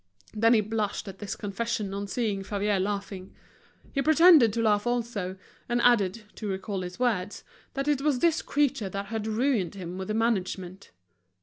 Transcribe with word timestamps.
Then 0.33 0.55
he 0.55 0.61
blushed 0.61 1.07
at 1.07 1.19
this 1.19 1.35
confession 1.35 1.93
on 1.93 2.07
seeing 2.07 2.43
Favier 2.43 2.79
laughing. 2.79 3.35
He 3.93 4.01
pretended 4.01 4.51
to 4.53 4.61
laugh 4.63 4.87
also, 4.87 5.37
and 5.69 5.79
added, 5.83 6.23
to 6.37 6.47
recall 6.47 6.81
his 6.81 6.97
words, 6.97 7.43
that 7.75 7.87
it 7.87 8.01
was 8.01 8.17
this 8.17 8.41
creature 8.41 8.89
that 8.89 9.05
had 9.13 9.27
ruined 9.27 9.75
him 9.75 9.99
with 9.99 10.07
the 10.07 10.15
management. 10.15 10.89